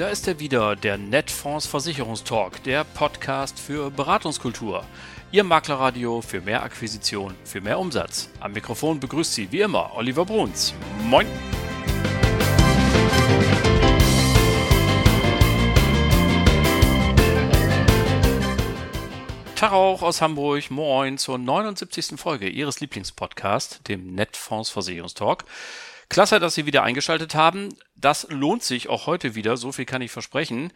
[0.00, 4.82] da ist er wieder, der Netfonds Versicherungstalk, der Podcast für Beratungskultur.
[5.30, 8.30] Ihr Maklerradio für mehr Akquisition, für mehr Umsatz.
[8.40, 10.72] Am Mikrofon begrüßt Sie wie immer Oliver Bruns.
[11.04, 11.26] Moin!
[19.54, 20.70] Tag auch aus Hamburg.
[20.70, 22.18] Moin zur 79.
[22.18, 25.44] Folge Ihres Lieblingspodcasts, dem Netfonds Versicherungstalk.
[26.10, 27.70] Klasse, dass Sie wieder eingeschaltet haben.
[27.94, 30.72] Das lohnt sich auch heute wieder, so viel kann ich versprechen.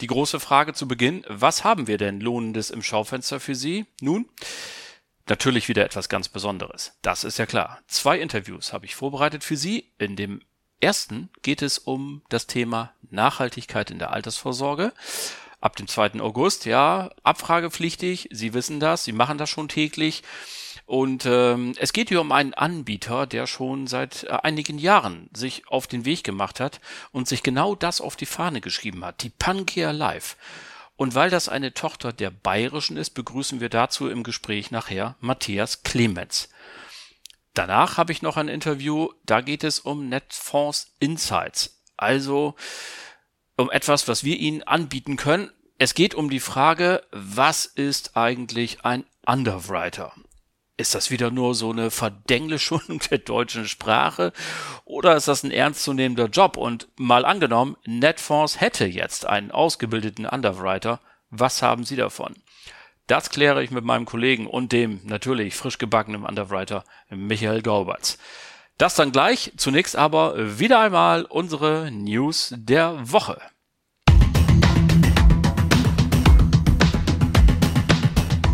[0.00, 3.86] Die große Frage zu Beginn, was haben wir denn Lohnendes im Schaufenster für Sie?
[4.00, 4.28] Nun,
[5.28, 6.98] natürlich wieder etwas ganz Besonderes.
[7.00, 7.80] Das ist ja klar.
[7.86, 9.92] Zwei Interviews habe ich vorbereitet für Sie.
[9.98, 10.42] In dem
[10.80, 14.92] ersten geht es um das Thema Nachhaltigkeit in der Altersvorsorge
[15.60, 16.20] ab dem 2.
[16.20, 18.28] August, ja, abfragepflichtig.
[18.32, 20.24] Sie wissen das, Sie machen das schon täglich.
[20.92, 25.66] Und ähm, es geht hier um einen Anbieter, der schon seit äh, einigen Jahren sich
[25.68, 29.30] auf den Weg gemacht hat und sich genau das auf die Fahne geschrieben hat, die
[29.30, 30.36] Pangea Live.
[30.96, 35.82] Und weil das eine Tochter der Bayerischen ist, begrüßen wir dazu im Gespräch nachher Matthias
[35.82, 36.50] Clemens.
[37.54, 41.80] Danach habe ich noch ein Interview, da geht es um Netfonds Insights.
[41.96, 42.54] Also
[43.56, 45.50] um etwas, was wir Ihnen anbieten können.
[45.78, 50.12] Es geht um die Frage, was ist eigentlich ein Underwriter?
[50.78, 54.32] Ist das wieder nur so eine Verdenglischung der deutschen Sprache
[54.84, 56.56] oder ist das ein ernstzunehmender Job?
[56.56, 61.00] Und mal angenommen, Netfonds hätte jetzt einen ausgebildeten Underwriter.
[61.30, 62.34] Was haben Sie davon?
[63.06, 68.16] Das kläre ich mit meinem Kollegen und dem natürlich frisch gebackenen Underwriter Michael Gauberts.
[68.78, 69.52] Das dann gleich.
[69.56, 73.40] Zunächst aber wieder einmal unsere News der Woche.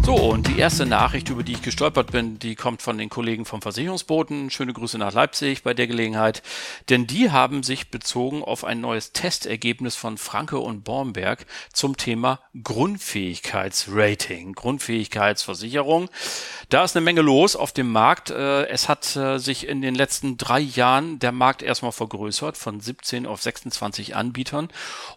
[0.08, 3.44] So, und die erste Nachricht, über die ich gestolpert bin, die kommt von den Kollegen
[3.44, 4.48] vom Versicherungsboten.
[4.48, 6.42] Schöne Grüße nach Leipzig bei der Gelegenheit.
[6.88, 12.41] Denn die haben sich bezogen auf ein neues Testergebnis von Franke und Bornberg zum Thema
[12.64, 16.08] Grundfähigkeitsrating, Grundfähigkeitsversicherung.
[16.70, 18.30] Da ist eine Menge los auf dem Markt.
[18.30, 22.80] Äh, es hat äh, sich in den letzten drei Jahren der Markt erstmal vergrößert von
[22.80, 24.70] 17 auf 26 Anbietern.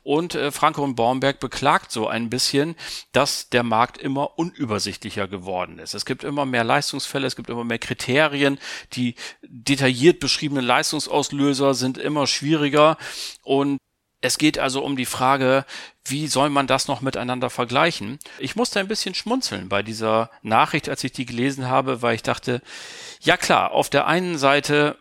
[0.03, 2.75] Und äh, Franke und Bornberg beklagt so ein bisschen,
[3.13, 5.93] dass der Markt immer unübersichtlich übersichtlicher geworden ist.
[5.93, 8.57] Es gibt immer mehr Leistungsfälle, es gibt immer mehr Kriterien,
[8.93, 12.97] die detailliert beschriebenen Leistungsauslöser sind immer schwieriger
[13.43, 13.77] und
[14.23, 15.65] es geht also um die Frage,
[16.05, 18.19] wie soll man das noch miteinander vergleichen?
[18.37, 22.23] Ich musste ein bisschen schmunzeln bei dieser Nachricht, als ich die gelesen habe, weil ich
[22.23, 22.61] dachte,
[23.21, 24.97] ja klar, auf der einen Seite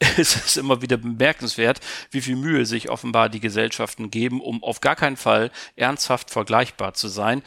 [0.16, 1.80] ist es immer wieder bemerkenswert,
[2.10, 6.94] wie viel Mühe sich offenbar die Gesellschaften geben, um auf gar keinen Fall ernsthaft vergleichbar
[6.94, 7.42] zu sein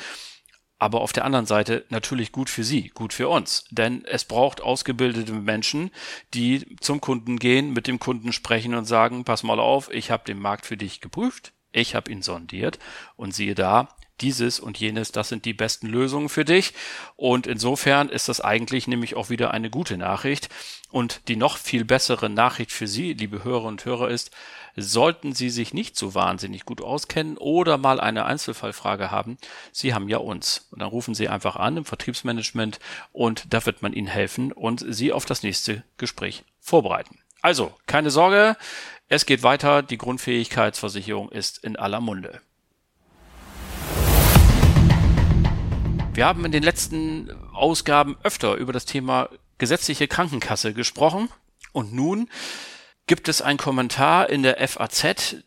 [0.81, 3.66] aber auf der anderen Seite natürlich gut für Sie, gut für uns.
[3.69, 5.92] Denn es braucht ausgebildete Menschen,
[6.34, 10.24] die zum Kunden gehen, mit dem Kunden sprechen und sagen, pass mal auf, ich habe
[10.25, 12.80] den Markt für dich geprüft, ich habe ihn sondiert
[13.16, 13.90] und siehe da,
[14.22, 16.74] dieses und jenes, das sind die besten Lösungen für dich.
[17.16, 20.50] Und insofern ist das eigentlich nämlich auch wieder eine gute Nachricht.
[20.90, 24.32] Und die noch viel bessere Nachricht für Sie, liebe Hörer und Hörer, ist,
[24.76, 29.38] sollten Sie sich nicht so wahnsinnig gut auskennen oder mal eine Einzelfallfrage haben,
[29.72, 30.68] Sie haben ja uns.
[30.72, 32.80] Und dann rufen Sie einfach an im Vertriebsmanagement
[33.12, 37.20] und da wird man Ihnen helfen und Sie auf das nächste Gespräch vorbereiten.
[37.42, 38.56] Also, keine Sorge,
[39.08, 42.42] es geht weiter, die Grundfähigkeitsversicherung ist in aller Munde.
[46.14, 51.30] Wir haben in den letzten Ausgaben öfter über das Thema gesetzliche Krankenkasse gesprochen
[51.72, 52.30] und nun
[53.08, 55.38] gibt es einen Kommentar in der FAZ,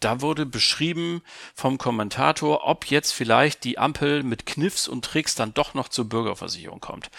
[0.00, 1.22] da wurde beschrieben
[1.54, 6.08] vom Kommentator, ob jetzt vielleicht die Ampel mit Kniffs und Tricks dann doch noch zur
[6.08, 7.10] Bürgerversicherung kommt.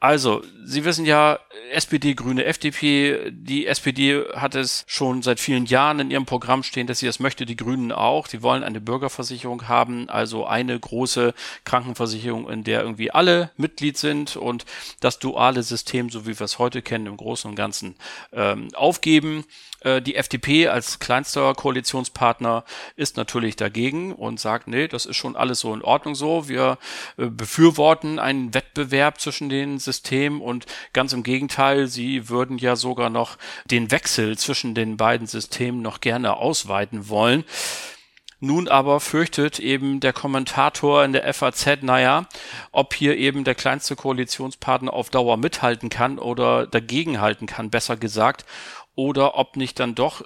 [0.00, 1.38] Also, Sie wissen ja,
[1.72, 6.86] SPD, Grüne, FDP, die SPD hat es schon seit vielen Jahren in ihrem Programm stehen,
[6.86, 8.28] dass sie das möchte, die Grünen auch.
[8.28, 11.32] Die wollen eine Bürgerversicherung haben, also eine große
[11.64, 14.66] Krankenversicherung, in der irgendwie alle Mitglied sind und
[15.00, 17.96] das duale System, so wie wir es heute kennen, im Großen und Ganzen
[18.32, 19.46] ähm, aufgeben.
[19.80, 22.64] Äh, die FDP als kleinster Koalitionspartner
[22.96, 26.48] ist natürlich dagegen und sagt, nee, das ist schon alles so in Ordnung so.
[26.48, 26.78] Wir
[27.16, 33.08] äh, befürworten einen Wettbewerb zwischen den Systemen und ganz im Gegenteil, sie würden ja sogar
[33.08, 33.38] noch
[33.70, 37.44] den Wechsel zwischen den beiden Systemen noch gerne ausweiten wollen.
[38.40, 42.28] Nun aber fürchtet eben der Kommentator in der FAZ, naja,
[42.70, 48.44] ob hier eben der kleinste Koalitionspartner auf Dauer mithalten kann oder dagegenhalten kann, besser gesagt
[48.94, 50.22] oder ob nicht dann doch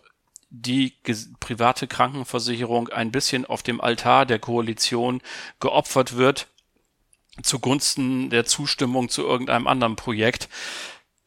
[0.51, 0.99] die
[1.41, 5.23] private Krankenversicherung ein bisschen auf dem Altar der Koalition
[5.61, 6.49] geopfert wird
[7.41, 10.49] zugunsten der Zustimmung zu irgendeinem anderen Projekt.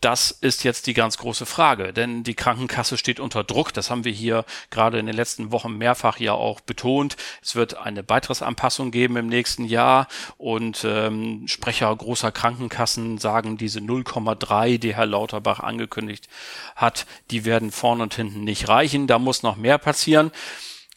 [0.01, 3.73] das ist jetzt die ganz große Frage, denn die Krankenkasse steht unter Druck.
[3.73, 7.17] Das haben wir hier gerade in den letzten Wochen mehrfach ja auch betont.
[7.41, 10.07] Es wird eine Beitrittsanpassung geben im nächsten Jahr
[10.37, 16.27] und ähm, Sprecher großer Krankenkassen sagen, diese 0,3, die Herr Lauterbach angekündigt
[16.75, 19.07] hat, die werden vorne und hinten nicht reichen.
[19.07, 20.31] Da muss noch mehr passieren.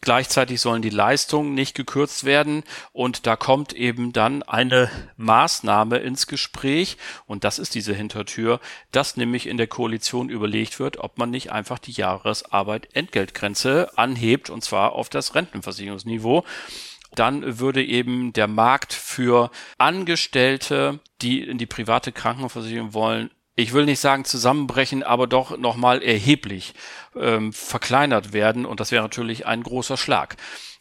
[0.01, 2.63] Gleichzeitig sollen die Leistungen nicht gekürzt werden.
[2.93, 6.97] Und da kommt eben dann eine Maßnahme ins Gespräch.
[7.27, 8.61] Und das ist diese Hintertür,
[8.93, 14.51] dass nämlich in der Koalition überlegt wird, ob man nicht einfach die Jahresarbeit Entgeltgrenze anhebt
[14.51, 16.45] und zwar auf das Rentenversicherungsniveau.
[17.15, 23.87] Dann würde eben der Markt für Angestellte, die in die private Krankenversicherung wollen, ich will
[23.87, 26.75] nicht sagen zusammenbrechen, aber doch nochmal erheblich
[27.17, 28.65] ähm, verkleinert werden.
[28.65, 30.37] Und das wäre natürlich ein großer Schlag.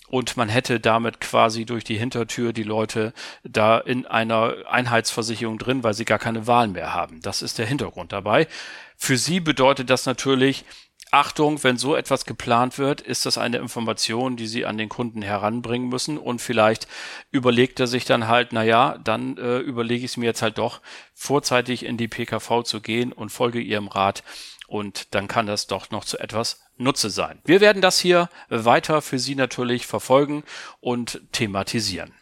[0.10, 3.14] Und man hätte damit quasi durch die Hintertür die Leute
[3.44, 7.20] da in einer Einheitsversicherung drin, weil sie gar keine Wahl mehr haben.
[7.22, 8.48] Das ist der Hintergrund dabei.
[8.96, 10.64] Für sie bedeutet das natürlich,
[11.12, 15.22] Achtung, wenn so etwas geplant wird, ist das eine Information, die Sie an den Kunden
[15.22, 16.88] heranbringen müssen und vielleicht
[17.32, 20.58] überlegt er sich dann halt, na ja, dann äh, überlege ich es mir jetzt halt
[20.58, 20.82] doch,
[21.14, 24.24] vorzeitig in die PKV zu gehen und folge Ihrem Rat
[24.68, 27.40] und dann kann das doch noch zu etwas Nutze sein.
[27.46, 30.44] Wir werden das hier weiter für Sie natürlich verfolgen
[30.82, 32.14] und thematisieren.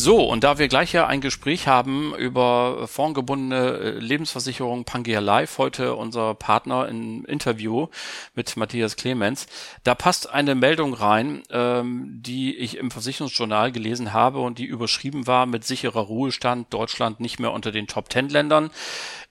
[0.00, 5.58] So, und da wir gleich ja ein Gespräch haben über formgebundene äh, Lebensversicherung Pangea Live,
[5.58, 7.88] heute unser Partner im Interview
[8.36, 9.48] mit Matthias Clemens,
[9.82, 15.26] da passt eine Meldung rein, ähm, die ich im Versicherungsjournal gelesen habe und die überschrieben
[15.26, 18.70] war mit sicherer Ruhestand, Deutschland nicht mehr unter den Top Ten Ländern.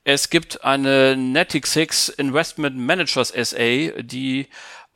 [0.03, 4.47] Es gibt eine Netix Investment Managers SA, die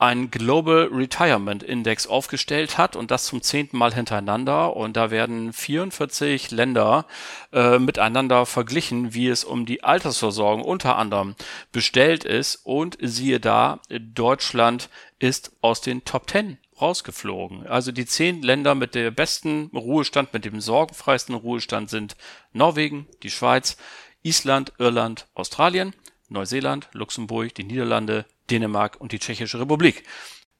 [0.01, 4.75] ein Global Retirement Index aufgestellt hat und das zum zehnten Mal hintereinander.
[4.75, 7.05] Und da werden 44 Länder
[7.53, 11.35] äh, miteinander verglichen, wie es um die Altersversorgung unter anderem
[11.71, 12.55] bestellt ist.
[12.63, 14.89] Und siehe da, Deutschland
[15.19, 17.67] ist aus den Top 10 rausgeflogen.
[17.67, 22.15] Also die zehn Länder mit der besten Ruhestand, mit dem sorgenfreisten Ruhestand sind
[22.53, 23.77] Norwegen, die Schweiz,
[24.23, 25.93] Island, Irland, Australien,
[26.27, 30.03] Neuseeland, Luxemburg, die Niederlande, Dänemark und die Tschechische Republik.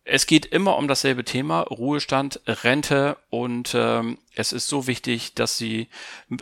[0.04, 5.58] Es geht immer um dasselbe Thema, Ruhestand, Rente und ähm, es ist so wichtig, dass
[5.58, 5.90] Sie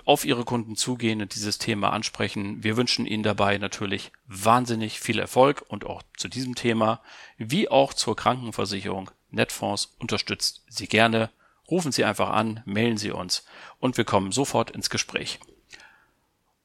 [0.06, 2.64] auf Ihre Kunden zugehen und dieses Thema ansprechen.
[2.64, 7.02] Wir wünschen Ihnen dabei natürlich wahnsinnig viel Erfolg und auch zu diesem Thema,
[7.38, 9.12] wie auch zur Krankenversicherung.
[9.30, 11.30] Netfonds unterstützt Sie gerne.
[11.70, 13.44] Rufen Sie einfach an, mailen Sie uns
[13.80, 15.38] und wir kommen sofort ins Gespräch.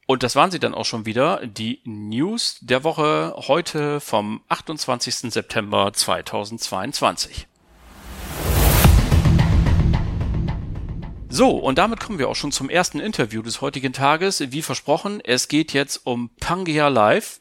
[0.07, 5.33] Und das waren sie dann auch schon wieder, die News der Woche heute vom 28.
[5.33, 7.47] September 2022.
[11.31, 14.53] So, und damit kommen wir auch schon zum ersten Interview des heutigen Tages.
[14.53, 17.41] Wie versprochen, es geht jetzt um Pangea Live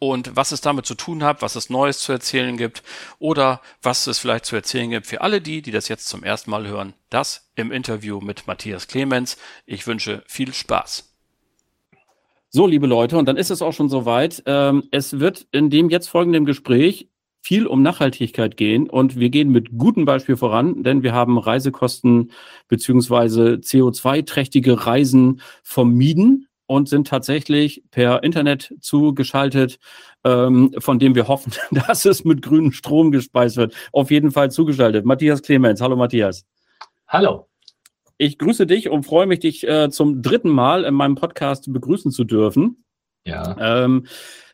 [0.00, 2.82] und was es damit zu tun hat, was es Neues zu erzählen gibt
[3.18, 6.50] oder was es vielleicht zu erzählen gibt für alle die, die das jetzt zum ersten
[6.50, 6.94] Mal hören.
[7.10, 9.36] Das im Interview mit Matthias Clemens.
[9.66, 11.13] Ich wünsche viel Spaß.
[12.56, 14.44] So, liebe Leute, und dann ist es auch schon soweit.
[14.46, 17.08] Ähm, es wird in dem jetzt folgenden Gespräch
[17.42, 22.30] viel um Nachhaltigkeit gehen und wir gehen mit gutem Beispiel voran, denn wir haben Reisekosten
[22.68, 29.80] beziehungsweise CO2-trächtige Reisen vermieden und sind tatsächlich per Internet zugeschaltet,
[30.22, 33.74] ähm, von dem wir hoffen, dass es mit grünem Strom gespeist wird.
[33.90, 35.04] Auf jeden Fall zugeschaltet.
[35.04, 35.80] Matthias Clemens.
[35.80, 36.44] Hallo Matthias.
[37.08, 37.48] Hallo.
[38.24, 42.10] Ich grüße dich und freue mich, dich äh, zum dritten Mal in meinem Podcast begrüßen
[42.10, 42.82] zu dürfen.
[43.26, 43.84] Ja.
[43.84, 44.06] Ähm,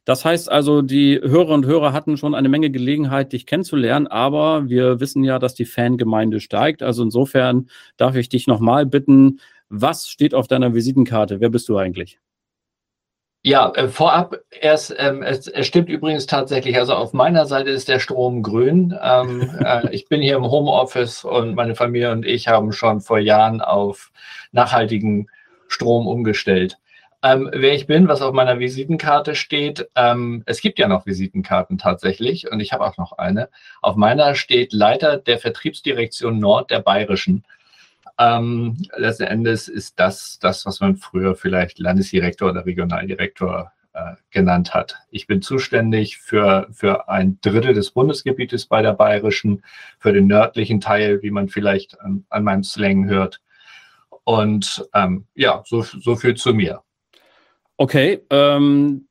[0.04, 4.68] das heißt also, die Hörer und Hörer hatten schon eine Menge Gelegenheit, dich kennenzulernen, aber
[4.68, 6.82] wir wissen ja, dass die Fangemeinde steigt.
[6.82, 11.38] Also insofern darf ich dich nochmal bitten, was steht auf deiner Visitenkarte?
[11.38, 12.18] Wer bist du eigentlich?
[13.42, 17.88] Ja, äh, vorab erst, ähm, es, es stimmt übrigens tatsächlich, also auf meiner Seite ist
[17.88, 18.94] der Strom grün.
[19.02, 23.18] Ähm, äh, ich bin hier im Homeoffice und meine Familie und ich haben schon vor
[23.18, 24.12] Jahren auf
[24.52, 25.28] nachhaltigen
[25.68, 26.76] Strom umgestellt.
[27.22, 31.78] Ähm, wer ich bin, was auf meiner Visitenkarte steht, ähm, es gibt ja noch Visitenkarten
[31.78, 33.48] tatsächlich und ich habe auch noch eine.
[33.80, 37.44] Auf meiner steht Leiter der Vertriebsdirektion Nord der Bayerischen.
[38.20, 44.74] Ähm, letzten Endes ist das das, was man früher vielleicht Landesdirektor oder Regionaldirektor äh, genannt
[44.74, 44.96] hat.
[45.10, 49.64] Ich bin zuständig für, für ein Drittel des Bundesgebietes bei der Bayerischen,
[49.98, 53.40] für den nördlichen Teil, wie man vielleicht an, an meinem Slang hört.
[54.24, 56.82] Und ähm, ja, so, so viel zu mir.
[57.78, 59.08] Okay, ähm,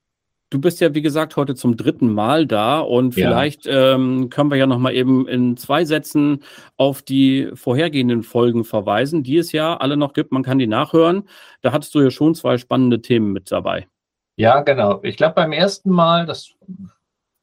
[0.52, 3.28] Du bist ja, wie gesagt, heute zum dritten Mal da und Ja.
[3.28, 6.44] vielleicht ähm, können wir ja noch mal eben in zwei Sätzen
[6.76, 10.32] auf die vorhergehenden Folgen verweisen, die es ja alle noch gibt.
[10.32, 11.30] Man kann die nachhören.
[11.62, 13.88] Da hattest du ja schon zwei spannende Themen mit dabei.
[14.38, 15.00] Ja, genau.
[15.04, 16.50] Ich glaube, beim ersten Mal, das,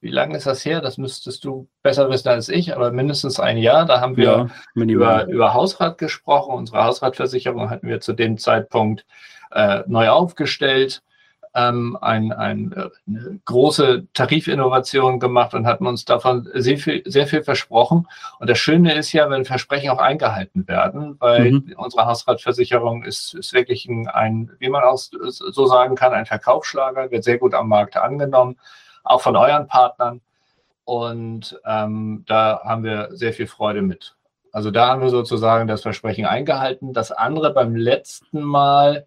[0.01, 0.81] wie lange ist das her?
[0.81, 3.85] Das müsstest du besser wissen als ich, aber mindestens ein Jahr.
[3.87, 6.55] Da haben wir Ja, über, über Hausrat gesprochen.
[6.57, 9.07] Unsere Hausratversicherung hatten wir zu dem Zeitpunkt
[9.53, 11.03] äh, neu aufgestellt,
[11.57, 17.27] ähm, ein, ein, äh, eine große Tarifinnovation gemacht und hatten uns davon sehr viel, sehr
[17.27, 18.07] viel versprochen.
[18.39, 21.75] Und das Schöne ist ja, wenn Versprechen auch eingehalten werden, weil Mhm.
[21.79, 27.11] unsere Hausratversicherung ist, ist wirklich ein, ein, wie man auch so sagen kann, ein Verkaufsschlager,
[27.11, 28.59] wird sehr gut am Markt angenommen,
[29.03, 30.21] auch von euren Partnern.
[30.85, 34.15] Und ähm, da haben wir sehr viel Freude mit.
[34.53, 36.93] Also da haben wir sozusagen das Versprechen eingehalten.
[36.93, 39.07] Das andere beim letzten Mal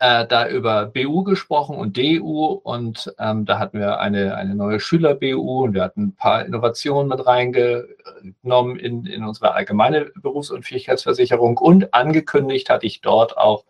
[0.00, 4.80] äh, da über BU gesprochen und DU und ähm, da hatten wir eine, eine neue
[4.80, 10.64] Schüler-BU und wir hatten ein paar Innovationen mit reingenommen in, in unsere allgemeine Berufs- und
[10.64, 13.64] Fähigkeitsversicherung und angekündigt hatte ich dort auch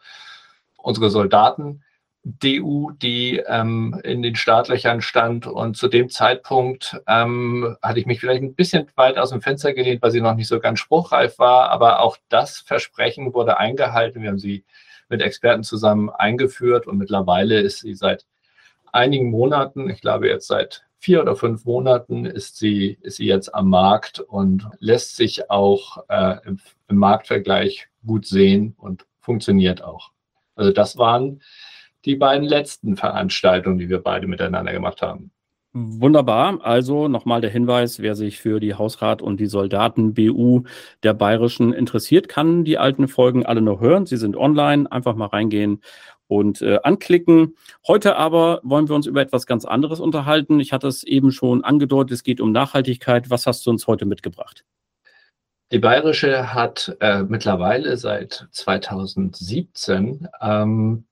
[0.76, 1.82] unsere Soldaten.
[2.22, 5.46] DU, die ähm, in den Startlöchern stand.
[5.46, 9.72] Und zu dem Zeitpunkt ähm, hatte ich mich vielleicht ein bisschen weit aus dem Fenster
[9.72, 11.70] gelehnt, weil sie noch nicht so ganz spruchreif war.
[11.70, 14.22] Aber auch das Versprechen wurde eingehalten.
[14.22, 14.64] Wir haben sie
[15.10, 18.26] mit Experten zusammen eingeführt und mittlerweile ist sie seit
[18.92, 23.54] einigen Monaten, ich glaube jetzt seit vier oder fünf Monaten, ist sie, ist sie jetzt
[23.54, 30.10] am Markt und lässt sich auch äh, im, im Marktvergleich gut sehen und funktioniert auch.
[30.54, 31.42] Also das waren
[32.04, 35.30] die beiden letzten Veranstaltungen, die wir beide miteinander gemacht haben.
[35.72, 36.58] Wunderbar.
[36.62, 40.64] Also nochmal der Hinweis, wer sich für die Hausrat und die Soldaten BU
[41.04, 44.04] der Bayerischen interessiert, kann die alten Folgen alle noch hören.
[44.04, 44.90] Sie sind online.
[44.90, 45.80] Einfach mal reingehen
[46.26, 47.56] und äh, anklicken.
[47.86, 50.58] Heute aber wollen wir uns über etwas ganz anderes unterhalten.
[50.58, 53.30] Ich hatte es eben schon angedeutet, es geht um Nachhaltigkeit.
[53.30, 54.64] Was hast du uns heute mitgebracht?
[55.72, 61.04] Die Bayerische hat äh, mittlerweile seit 2017 ähm,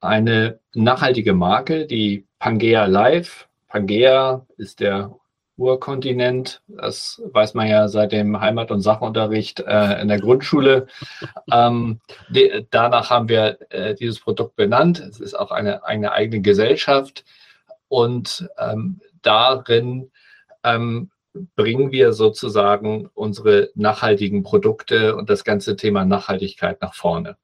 [0.00, 3.46] eine nachhaltige Marke, die Pangea Live.
[3.74, 5.16] Pangea ist der
[5.56, 6.62] Urkontinent.
[6.68, 10.86] Das weiß man ja seit dem Heimat- und Sachunterricht äh, in der Grundschule.
[11.50, 15.00] ähm, de, danach haben wir äh, dieses Produkt benannt.
[15.00, 17.24] Es ist auch eine, eine eigene Gesellschaft.
[17.88, 20.12] Und ähm, darin
[20.62, 21.10] ähm,
[21.56, 27.36] bringen wir sozusagen unsere nachhaltigen Produkte und das ganze Thema Nachhaltigkeit nach vorne.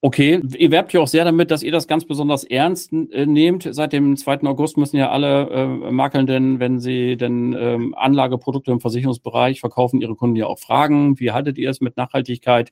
[0.00, 3.66] Okay, ihr werbt ja auch sehr damit, dass ihr das ganz besonders ernst äh, nehmt.
[3.68, 4.42] Seit dem 2.
[4.42, 10.14] August müssen ja alle äh, Makelnden, wenn sie denn ähm, Anlageprodukte im Versicherungsbereich verkaufen, ihre
[10.14, 12.70] Kunden ja auch fragen, wie haltet ihr es mit Nachhaltigkeit?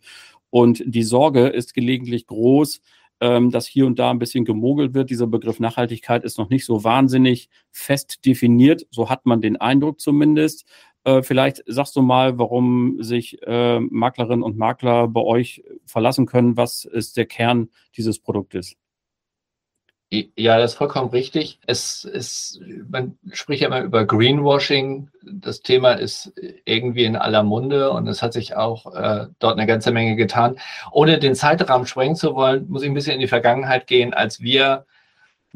[0.51, 2.81] Und die Sorge ist gelegentlich groß,
[3.21, 5.11] ähm, dass hier und da ein bisschen gemogelt wird.
[5.11, 8.87] Dieser Begriff Nachhaltigkeit ist noch nicht so wahnsinnig fest definiert.
[8.91, 10.65] So hat man den Eindruck zumindest.
[11.07, 16.57] Äh, vielleicht sagst du mal, warum sich äh, Maklerinnen und Makler bei euch verlassen können.
[16.57, 18.75] Was ist der Kern dieses Produktes?
[20.11, 21.61] Ja, das ist vollkommen richtig.
[21.67, 25.09] Es ist, man spricht ja immer über Greenwashing.
[25.23, 26.33] Das Thema ist
[26.65, 30.59] irgendwie in aller Munde und es hat sich auch äh, dort eine ganze Menge getan.
[30.91, 34.41] Ohne den Zeitrahmen sprengen zu wollen, muss ich ein bisschen in die Vergangenheit gehen, als
[34.41, 34.87] wir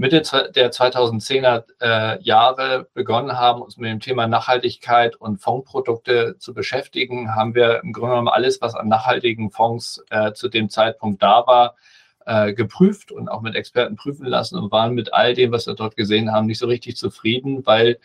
[0.01, 0.23] Mitte
[0.55, 7.35] der 2010er äh, Jahre begonnen haben, uns mit dem Thema Nachhaltigkeit und Fondsprodukte zu beschäftigen,
[7.35, 11.47] haben wir im Grunde genommen alles, was an nachhaltigen Fonds äh, zu dem Zeitpunkt da
[11.47, 11.77] war,
[12.25, 15.75] äh, geprüft und auch mit Experten prüfen lassen und waren mit all dem, was wir
[15.75, 17.99] dort gesehen haben, nicht so richtig zufrieden, weil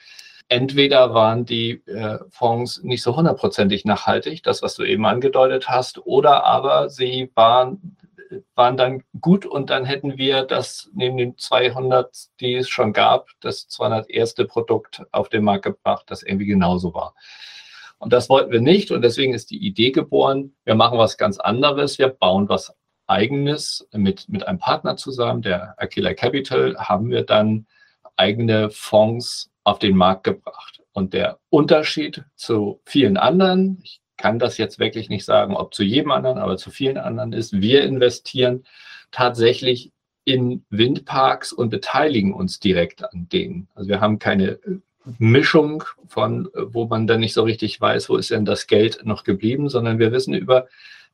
[0.50, 6.06] entweder waren die äh, Fonds nicht so hundertprozentig nachhaltig, das, was du eben angedeutet hast,
[6.06, 7.96] oder aber sie waren
[8.56, 13.30] waren dann gut und dann hätten wir das neben den 200, die es schon gab,
[13.42, 14.36] das 201.
[14.48, 17.16] Produkt auf den Markt gebracht, das irgendwie genauso war.
[17.98, 21.40] Und das wollten wir nicht und deswegen ist die Idee geboren, wir machen was ganz
[21.40, 22.74] anderes, wir bauen was
[23.08, 27.68] eigenes mit, mit einem Partner zusammen, der Aquila Capital, haben wir dann
[28.16, 30.82] eigene Fonds auf den Markt gebracht.
[30.94, 35.84] Und der Unterschied zu vielen anderen, ich kann das jetzt wirklich nicht sagen, ob zu
[35.84, 38.66] jedem anderen, aber zu vielen anderen ist, wir investieren
[39.12, 39.92] tatsächlich
[40.24, 43.68] in Windparks und beteiligen uns direkt an denen.
[43.76, 44.60] Also wir haben keine
[45.20, 49.24] Mischung von, wo man dann nicht so richtig weiß, wo ist denn das Geld noch
[49.24, 50.68] geblieben, sondern wir wissen über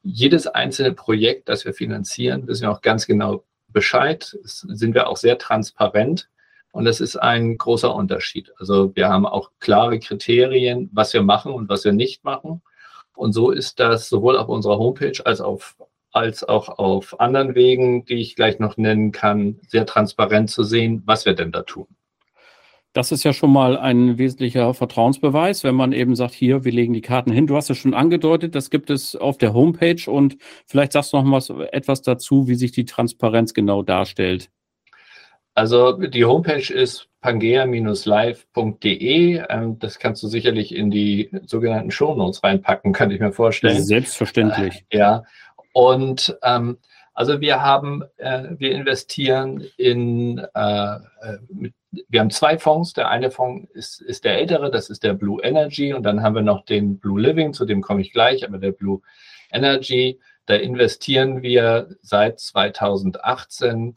[0.04, 5.18] jedes einzelne Projekt, das wir finanzieren, wissen wir auch ganz genau Bescheid, sind wir auch
[5.18, 6.30] sehr transparent.
[6.72, 8.52] Und das ist ein großer Unterschied.
[8.58, 12.62] Also wir haben auch klare Kriterien, was wir machen und was wir nicht machen.
[13.16, 15.76] Und so ist das sowohl auf unserer Homepage als, auf,
[16.12, 21.04] als auch auf anderen Wegen, die ich gleich noch nennen kann, sehr transparent zu sehen,
[21.06, 21.88] was wir denn da tun.
[22.94, 26.92] Das ist ja schon mal ein wesentlicher Vertrauensbeweis, wenn man eben sagt, hier, wir legen
[26.92, 27.48] die Karten hin.
[27.48, 31.18] Du hast es schon angedeutet, das gibt es auf der Homepage und vielleicht sagst du
[31.18, 34.50] noch mal etwas dazu, wie sich die Transparenz genau darstellt.
[35.54, 39.44] Also die Homepage ist pangea-live.de.
[39.50, 43.82] Ähm, das kannst du sicherlich in die sogenannten Shownotes reinpacken, könnte ich mir vorstellen.
[43.82, 44.84] Selbstverständlich.
[44.90, 45.24] Äh, ja.
[45.74, 46.78] Und ähm,
[47.14, 51.00] also wir haben, äh, wir investieren in, äh, äh,
[51.50, 51.74] mit,
[52.08, 52.94] wir haben zwei Fonds.
[52.94, 55.94] Der eine Fonds ist, ist der ältere, das ist der Blue Energy.
[55.94, 58.72] Und dann haben wir noch den Blue Living, zu dem komme ich gleich, aber der
[58.72, 59.02] Blue
[59.52, 63.96] Energy, da investieren wir seit 2018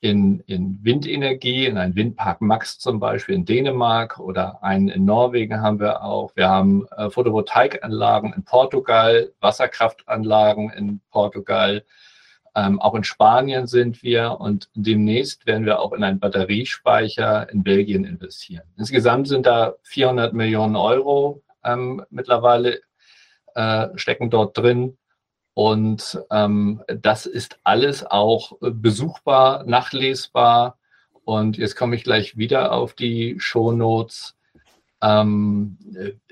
[0.00, 5.60] in, in Windenergie, in einen Windpark Max zum Beispiel in Dänemark oder einen in Norwegen
[5.60, 6.34] haben wir auch.
[6.36, 11.84] Wir haben äh, Photovoltaikanlagen in Portugal, Wasserkraftanlagen in Portugal.
[12.54, 17.62] Ähm, auch in Spanien sind wir und demnächst werden wir auch in einen Batteriespeicher in
[17.62, 18.64] Belgien investieren.
[18.76, 22.80] Insgesamt sind da 400 Millionen Euro ähm, mittlerweile
[23.54, 24.96] äh, stecken dort drin.
[25.56, 30.76] Und ähm, das ist alles auch besuchbar, nachlesbar.
[31.24, 34.36] Und jetzt komme ich gleich wieder auf die Shownotes.
[35.00, 35.78] Ähm,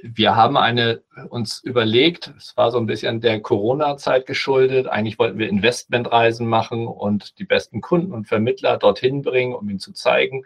[0.02, 4.88] wir haben eine, uns überlegt, es war so ein bisschen der Corona-Zeit geschuldet.
[4.88, 9.80] Eigentlich wollten wir Investmentreisen machen und die besten Kunden und Vermittler dorthin bringen, um ihnen
[9.80, 10.44] zu zeigen,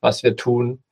[0.00, 0.82] was wir tun.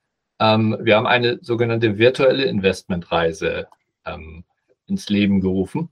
[0.40, 3.66] Ähm, wir haben eine sogenannte virtuelle Investmentreise
[4.04, 4.45] ähm,
[4.87, 5.88] ins Leben gerufen.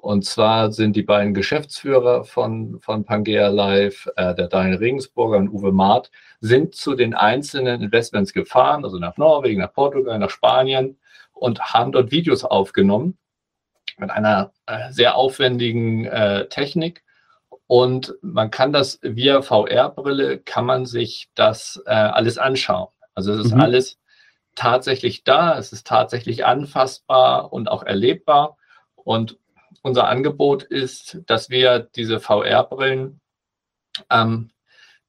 [0.00, 5.50] Und zwar sind die beiden Geschäftsführer von, von Pangea Live, äh, der Daniel Regensburger und
[5.50, 10.98] Uwe Maat, sind zu den einzelnen Investments gefahren, also nach Norwegen, nach Portugal, nach Spanien
[11.34, 13.18] und haben dort Videos aufgenommen
[13.98, 17.04] mit einer äh, sehr aufwendigen äh, Technik.
[17.66, 22.88] Und man kann das via VR-Brille, kann man sich das äh, alles anschauen.
[23.14, 23.60] Also es ist mhm.
[23.60, 23.98] alles
[24.54, 28.56] tatsächlich da, es ist tatsächlich anfassbar und auch erlebbar.
[28.94, 29.36] Und
[29.82, 33.20] unser Angebot ist, dass wir diese VR-Brillen,
[34.10, 34.50] ähm,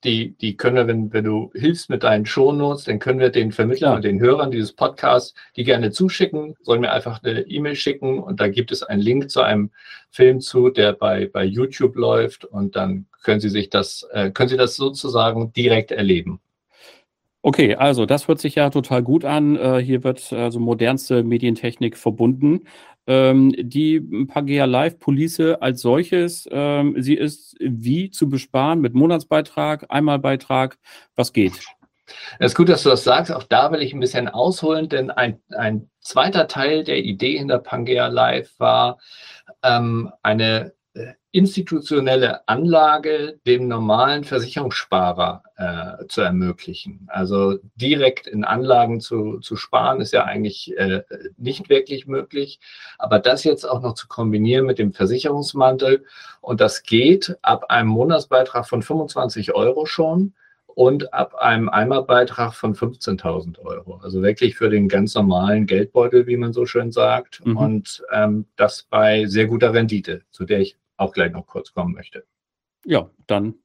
[0.04, 3.52] die, die können wir, wenn, wenn du hilfst mit deinen Shownotes, dann können wir den
[3.52, 8.20] Vermittlern und den Hörern dieses Podcasts die gerne zuschicken, sollen mir einfach eine E-Mail schicken
[8.20, 9.70] und da gibt es einen Link zu einem
[10.10, 14.50] Film zu, der bei, bei YouTube läuft und dann können Sie sich das, äh, können
[14.50, 16.42] Sie das sozusagen direkt erleben.
[17.44, 19.56] Okay, also das hört sich ja total gut an.
[19.56, 22.68] Äh, hier wird also modernste Medientechnik verbunden.
[23.13, 29.86] Ähm, die Pagea Live Police als solches, ähm, sie ist wie zu besparen mit Monatsbeitrag,
[29.89, 30.78] Einmalbeitrag,
[31.17, 31.60] was geht?
[32.39, 33.30] Es ist gut, dass du das sagst.
[33.34, 37.60] Auch da will ich ein bisschen ausholen, denn ein, ein zweiter Teil der Idee hinter
[37.60, 38.97] Pangea Live war,
[39.62, 40.71] ähm, eine
[41.32, 47.08] institutionelle Anlage dem normalen Versicherungssparer äh, zu ermöglichen.
[47.08, 51.04] Also direkt in Anlagen zu, zu sparen ist ja eigentlich äh,
[51.38, 52.60] nicht wirklich möglich.
[52.98, 56.06] Aber das jetzt auch noch zu kombinieren mit dem Versicherungsmantel
[56.42, 60.34] und das geht ab einem Monatsbeitrag von 25 Euro schon
[60.76, 64.00] und ab einem Einmalbeitrag von 15.000 Euro.
[64.04, 67.46] Also wirklich für den ganz normalen Geldbeutel, wie man so schön sagt.
[67.46, 67.58] Mhm.
[67.58, 71.94] Und ähm, das bei sehr guter Rendite, zu der ich auch gleich noch kurz kommen
[71.94, 72.26] möchte.
[72.86, 73.56] Ja, dann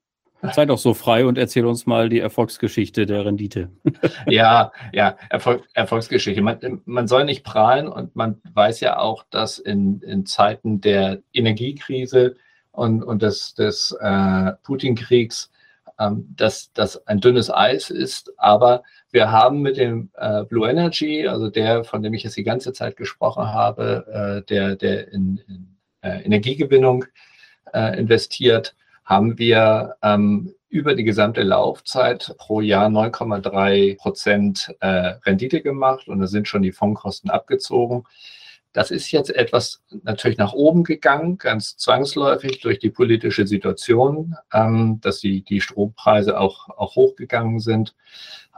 [0.52, 3.70] sei doch so frei und erzähl uns mal die Erfolgsgeschichte der Rendite.
[4.26, 6.42] ja, ja, Erfolg, Erfolgsgeschichte.
[6.42, 11.22] Man, man, soll nicht prahlen und man weiß ja auch, dass in, in Zeiten der
[11.32, 12.36] Energiekrise
[12.72, 15.50] und, und des, des äh, Putin-Kriegs
[15.98, 18.32] ähm, dass das ein dünnes Eis ist.
[18.36, 22.44] Aber wir haben mit dem äh, Blue Energy, also der, von dem ich jetzt die
[22.44, 25.75] ganze Zeit gesprochen habe, äh, der, der in, in
[26.08, 27.04] Energiegewinnung
[27.72, 35.62] äh, investiert, haben wir ähm, über die gesamte Laufzeit pro Jahr 9,3 Prozent äh, Rendite
[35.62, 38.04] gemacht und da sind schon die Fondkosten abgezogen.
[38.72, 45.00] Das ist jetzt etwas natürlich nach oben gegangen, ganz zwangsläufig durch die politische Situation, ähm,
[45.00, 47.94] dass die, die Strompreise auch, auch hochgegangen sind.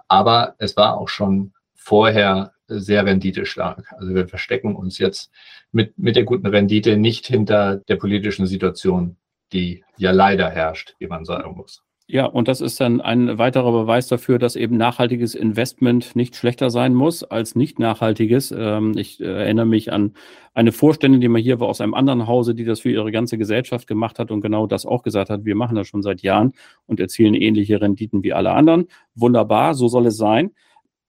[0.09, 3.93] Aber es war auch schon vorher sehr renditestark.
[3.97, 5.33] Also wir verstecken uns jetzt
[5.73, 9.17] mit, mit der guten Rendite nicht hinter der politischen Situation,
[9.53, 11.83] die ja leider herrscht, wie man sagen muss.
[12.11, 16.71] Ja, und das ist dann ein weiterer Beweis dafür, dass eben nachhaltiges Investment nicht schlechter
[16.71, 18.51] sein muss als nicht nachhaltiges.
[18.51, 20.15] Ähm, ich äh, erinnere mich an
[20.55, 23.37] eine Vorständin, die mal hier war aus einem anderen Hause, die das für ihre ganze
[23.37, 25.45] Gesellschaft gemacht hat und genau das auch gesagt hat.
[25.45, 26.55] Wir machen das schon seit Jahren
[26.87, 28.87] und erzielen ähnliche Renditen wie alle anderen.
[29.15, 30.53] Wunderbar, so soll es sein.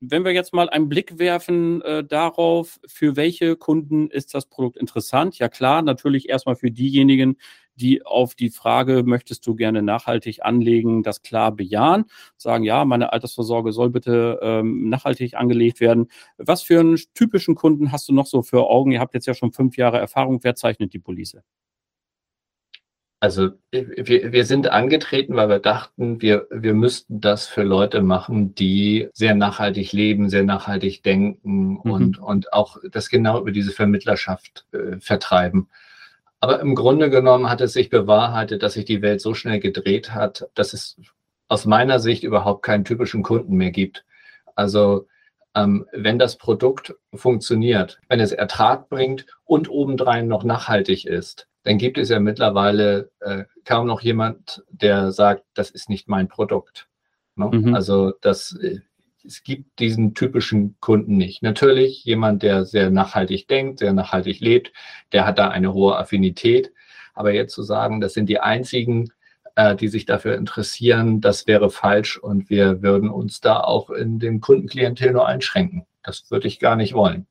[0.02, 4.78] Wenn wir jetzt mal einen Blick werfen äh, darauf, für welche Kunden ist das Produkt
[4.78, 5.38] interessant?
[5.40, 7.36] Ja klar, natürlich erstmal für diejenigen,
[7.76, 12.06] die auf die Frage, möchtest du gerne nachhaltig anlegen, das klar bejahen,
[12.38, 16.08] sagen, ja, meine Altersvorsorge soll bitte ähm, nachhaltig angelegt werden.
[16.38, 18.92] Was für einen typischen Kunden hast du noch so für Augen?
[18.92, 20.40] Ihr habt jetzt ja schon fünf Jahre Erfahrung.
[20.44, 21.38] Wer zeichnet die Police?
[23.22, 28.56] Also wir, wir sind angetreten, weil wir dachten, wir, wir müssten das für Leute machen,
[28.56, 31.92] die sehr nachhaltig leben, sehr nachhaltig denken mhm.
[31.92, 35.68] und, und auch das genau über diese Vermittlerschaft äh, vertreiben.
[36.40, 40.14] Aber im Grunde genommen hat es sich bewahrheitet, dass sich die Welt so schnell gedreht
[40.14, 40.98] hat, dass es
[41.50, 44.06] aus meiner Sicht überhaupt keinen typischen Kunden mehr gibt.
[44.56, 45.08] Also
[45.56, 51.78] ähm, wenn das Produkt funktioniert, wenn es Ertrag bringt und obendrein noch nachhaltig ist, dann
[51.78, 56.88] gibt es ja mittlerweile äh, kaum noch jemand, der sagt, das ist nicht mein Produkt.
[57.36, 57.50] Ne?
[57.52, 57.76] Mhm.
[57.76, 58.80] Also das, äh,
[59.26, 61.44] es gibt diesen typischen Kunden nicht.
[61.44, 64.72] Natürlich jemand, der sehr nachhaltig denkt, sehr nachhaltig lebt,
[65.12, 66.72] der hat da eine hohe Affinität.
[67.14, 69.12] Aber jetzt zu sagen, das sind die einzigen,
[69.56, 74.20] äh, die sich dafür interessieren, das wäre falsch und wir würden uns da auch in
[74.20, 75.86] dem Kundenklientel nur einschränken.
[76.04, 77.28] Das würde ich gar nicht wollen.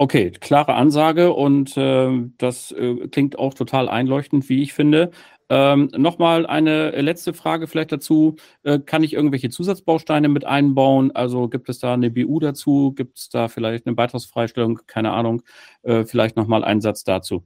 [0.00, 2.08] Okay, klare Ansage und äh,
[2.38, 5.10] das äh, klingt auch total einleuchtend, wie ich finde.
[5.50, 8.36] Ähm, Nochmal eine letzte Frage vielleicht dazu.
[8.62, 11.10] Äh, kann ich irgendwelche Zusatzbausteine mit einbauen?
[11.10, 12.92] Also gibt es da eine BU dazu?
[12.94, 14.80] Gibt es da vielleicht eine Beitragsfreistellung?
[14.86, 15.42] Keine Ahnung.
[15.82, 17.44] Äh, vielleicht nochmal einen Satz dazu.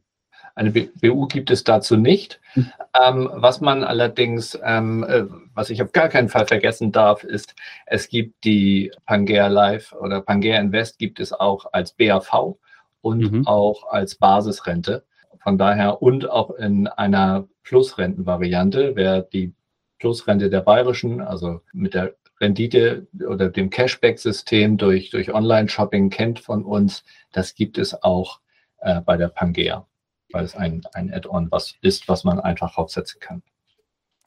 [0.54, 2.40] Eine BU gibt es dazu nicht.
[2.52, 2.72] Hm.
[3.02, 7.54] Ähm, was man allerdings, ähm, äh, was ich auf gar keinen Fall vergessen darf, ist,
[7.86, 12.56] es gibt die Pangea Live oder Pangea Invest gibt es auch als BAV
[13.00, 13.46] und mhm.
[13.46, 15.04] auch als Basisrente.
[15.42, 19.54] Von daher und auch in einer Plusrentenvariante, wer die
[19.98, 26.64] Plusrente der Bayerischen, also mit der Rendite oder dem Cashback-System durch, durch Online-Shopping kennt von
[26.64, 28.40] uns, das gibt es auch
[28.78, 29.86] äh, bei der Pangea
[30.32, 33.42] weil es ein, ein Add-on was ist, was man einfach aufsetzen kann.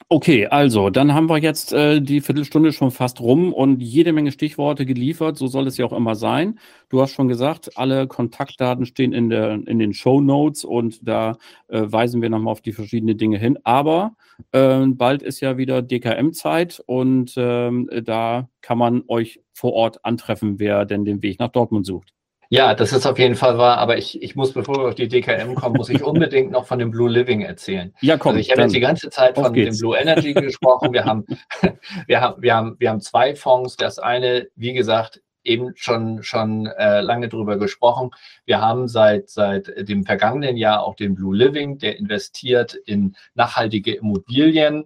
[0.08, 4.32] Okay, also dann haben wir jetzt äh, die Viertelstunde schon fast rum und jede Menge
[4.32, 5.36] Stichworte geliefert.
[5.36, 6.60] So soll es ja auch immer sein.
[6.90, 11.38] Du hast schon gesagt, alle Kontaktdaten stehen in, der, in den Show Notes und da
[11.70, 13.58] äh, weisen wir nochmal auf die verschiedenen Dinge hin.
[13.64, 14.16] Aber
[14.52, 20.60] äh, bald ist ja wieder DKM-Zeit und ähm, da kann man euch vor Ort antreffen,
[20.60, 22.14] wer denn den Weg nach Dortmund sucht.
[22.56, 25.10] Ja, das ist auf jeden Fall wahr, aber ich, ich muss, bevor wir auf die
[25.10, 27.94] DKM kommen, muss ich unbedingt noch von dem Blue Living erzählen.
[28.02, 28.30] Ja, komm.
[28.30, 30.94] Also ich habe jetzt die ganze Zeit von dem Blue Energy gesprochen.
[30.94, 31.26] Wir haben,
[32.08, 33.76] wir haben, wir haben, wir haben zwei Fonds.
[33.76, 38.12] Das eine, wie gesagt, eben schon, schon äh, lange drüber gesprochen.
[38.46, 43.96] Wir haben seit, seit dem vergangenen Jahr auch den Blue Living, der investiert in nachhaltige
[43.96, 44.86] Immobilien.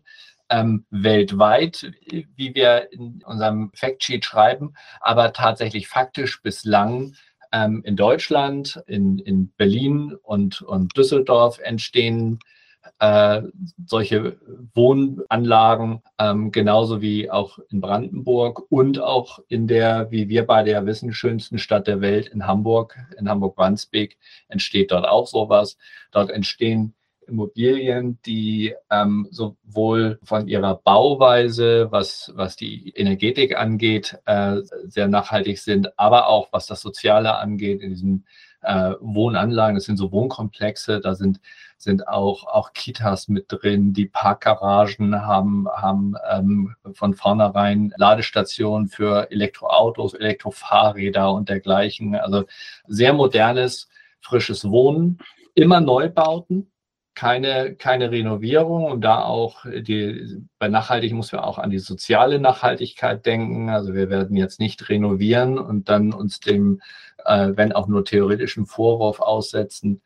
[0.52, 7.14] Ähm, weltweit, wie wir in unserem Factsheet schreiben, aber tatsächlich faktisch bislang
[7.52, 12.40] ähm, in Deutschland, in, in Berlin und, und Düsseldorf entstehen
[13.00, 13.42] äh,
[13.86, 14.38] solche
[14.74, 20.86] Wohnanlagen, ähm, genauso wie auch in Brandenburg und auch in der, wie wir beide ja
[20.86, 25.78] wissen, schönsten Stadt der Welt in Hamburg, in Hamburg-Wandsbek, entsteht dort auch sowas.
[26.12, 26.94] Dort entstehen
[27.30, 35.60] Immobilien, die ähm, sowohl von ihrer Bauweise, was, was die Energetik angeht, äh, sehr nachhaltig
[35.60, 38.26] sind, aber auch was das Soziale angeht, in diesen
[38.62, 41.40] äh, Wohnanlagen, das sind so Wohnkomplexe, da sind,
[41.78, 49.32] sind auch, auch Kitas mit drin, die Parkgaragen haben, haben ähm, von vornherein Ladestationen für
[49.32, 52.16] Elektroautos, Elektrofahrräder und dergleichen.
[52.16, 52.46] Also
[52.88, 53.88] sehr modernes,
[54.20, 55.20] frisches Wohnen,
[55.54, 56.70] immer Neubauten,
[57.20, 62.40] keine, keine Renovierung und da auch die, bei nachhaltig muss man auch an die soziale
[62.40, 63.70] Nachhaltigkeit denken.
[63.70, 66.80] Also wir werden jetzt nicht renovieren und dann uns dem,
[67.26, 70.02] äh, wenn auch nur theoretischen Vorwurf aussetzen,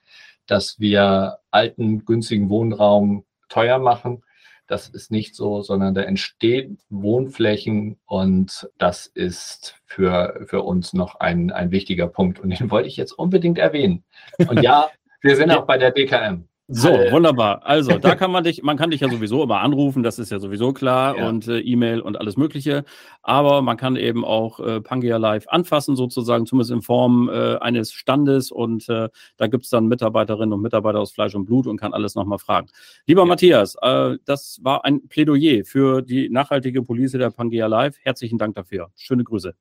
[0.47, 4.23] dass wir alten, günstigen Wohnraum teuer machen.
[4.65, 11.19] Das ist nicht so, sondern da entstehen Wohnflächen und das ist für, für uns noch
[11.19, 12.39] ein, ein wichtiger Punkt.
[12.39, 14.03] Und den wollte ich jetzt unbedingt erwähnen.
[14.47, 14.87] Und ja,
[15.21, 16.47] wir sind auch bei der DKM.
[16.67, 17.65] So, wunderbar.
[17.65, 20.39] Also, da kann man dich, man kann dich ja sowieso immer anrufen, das ist ja
[20.39, 21.27] sowieso klar ja.
[21.27, 22.85] und äh, E-Mail und alles Mögliche.
[23.21, 27.91] Aber man kann eben auch äh, Pangea Live anfassen, sozusagen, zumindest in Form äh, eines
[27.91, 31.93] Standes und äh, da gibt's dann Mitarbeiterinnen und Mitarbeiter aus Fleisch und Blut und kann
[31.93, 32.67] alles nochmal fragen.
[33.07, 33.25] Lieber ja.
[33.25, 37.97] Matthias, äh, das war ein Plädoyer für die nachhaltige Police der Pangea Live.
[38.03, 38.89] Herzlichen Dank dafür.
[38.95, 39.53] Schöne Grüße.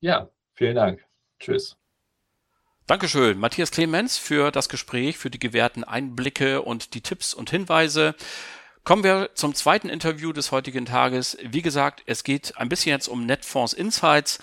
[0.00, 1.04] Ja, vielen Dank.
[1.40, 1.76] Tschüss.
[2.86, 8.14] Dankeschön, Matthias Clemens, für das Gespräch, für die gewährten Einblicke und die Tipps und Hinweise.
[8.84, 11.38] Kommen wir zum zweiten Interview des heutigen Tages.
[11.42, 14.38] Wie gesagt, es geht ein bisschen jetzt um Netfonds Insights.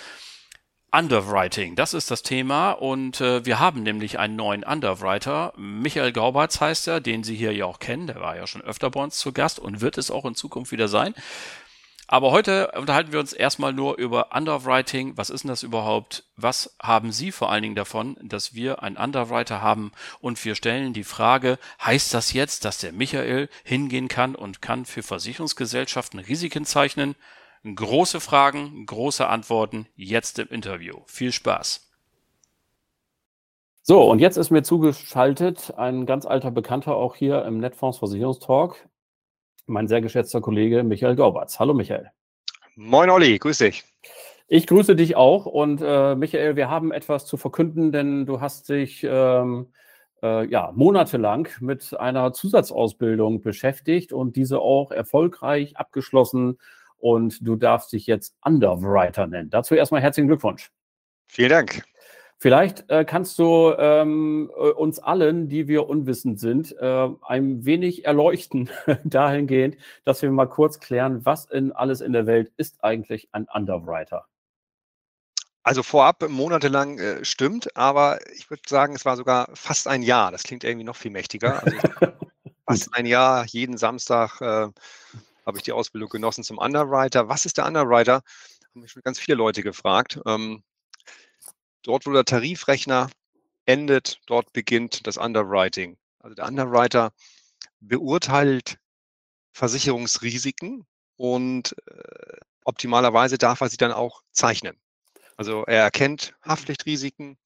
[0.93, 5.53] Underwriting, das ist das Thema und äh, wir haben nämlich einen neuen Underwriter.
[5.55, 8.07] Michael Gaubatz heißt er, den Sie hier ja auch kennen.
[8.07, 10.73] Der war ja schon öfter bei uns zu Gast und wird es auch in Zukunft
[10.73, 11.13] wieder sein.
[12.11, 15.15] Aber heute unterhalten wir uns erstmal nur über Underwriting.
[15.15, 16.25] Was ist denn das überhaupt?
[16.35, 19.93] Was haben Sie vor allen Dingen davon, dass wir einen Underwriter haben?
[20.19, 24.83] Und wir stellen die Frage, heißt das jetzt, dass der Michael hingehen kann und kann
[24.83, 27.15] für Versicherungsgesellschaften Risiken zeichnen?
[27.63, 30.97] Große Fragen, große Antworten jetzt im Interview.
[31.05, 31.89] Viel Spaß.
[33.83, 38.89] So, und jetzt ist mir zugeschaltet ein ganz alter Bekannter auch hier im Netfonds Versicherungstalk,
[39.65, 41.59] mein sehr geschätzter Kollege Michael Gaubatz.
[41.59, 42.11] Hallo Michael.
[42.75, 43.83] Moin Olli, grüß dich.
[44.47, 48.67] Ich grüße dich auch und äh, Michael, wir haben etwas zu verkünden, denn du hast
[48.69, 49.71] dich ähm,
[50.21, 56.57] äh, ja, monatelang mit einer Zusatzausbildung beschäftigt und diese auch erfolgreich abgeschlossen
[56.97, 59.49] und du darfst dich jetzt Underwriter nennen.
[59.49, 60.71] Dazu erstmal herzlichen Glückwunsch.
[61.27, 61.83] Vielen Dank.
[62.41, 68.05] Vielleicht äh, kannst du ähm, äh, uns allen, die wir unwissend sind, äh, ein wenig
[68.05, 68.67] erleuchten
[69.03, 73.45] dahingehend, dass wir mal kurz klären, was in alles in der Welt ist eigentlich ein
[73.53, 74.25] Underwriter.
[75.61, 80.31] Also vorab monatelang äh, stimmt, aber ich würde sagen, es war sogar fast ein Jahr.
[80.31, 81.61] Das klingt irgendwie noch viel mächtiger.
[81.61, 81.77] Also
[82.67, 84.67] fast ein Jahr, jeden Samstag äh,
[85.45, 87.29] habe ich die Ausbildung genossen zum Underwriter.
[87.29, 88.23] Was ist der Underwriter?
[88.71, 90.19] Haben mich schon ganz viele Leute gefragt.
[90.25, 90.63] Ähm,
[91.83, 93.09] dort, wo der Tarifrechner
[93.65, 95.97] endet, dort beginnt das Underwriting.
[96.19, 97.13] Also der Underwriter
[97.79, 98.77] beurteilt
[99.53, 100.85] Versicherungsrisiken
[101.17, 104.79] und äh, optimalerweise darf er sie dann auch zeichnen.
[105.37, 107.37] Also er erkennt Haftpflichtrisiken,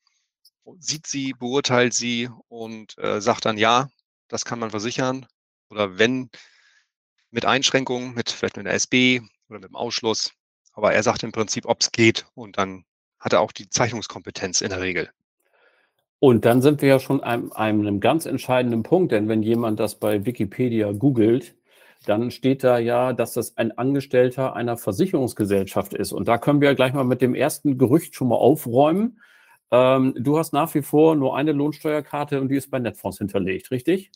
[0.80, 3.90] sieht sie, beurteilt sie und äh, sagt dann, ja,
[4.28, 5.26] das kann man versichern.
[5.70, 6.30] Oder wenn
[7.32, 10.32] mit Einschränkungen, mit vielleicht mit einer SB oder mit dem Ausschluss.
[10.74, 12.86] Aber er sagt im Prinzip, ob es geht und dann
[13.26, 15.10] hat er auch die Zeichnungskompetenz in der Regel.
[16.20, 19.96] Und dann sind wir ja schon an einem ganz entscheidenden Punkt, denn wenn jemand das
[19.96, 21.56] bei Wikipedia googelt,
[22.06, 26.14] dann steht da ja, dass das ein Angestellter einer Versicherungsgesellschaft ist.
[26.14, 29.20] Und da können wir ja gleich mal mit dem ersten Gerücht schon mal aufräumen.
[29.72, 33.72] Ähm, du hast nach wie vor nur eine Lohnsteuerkarte und die ist bei Netfonds hinterlegt,
[33.72, 34.12] richtig?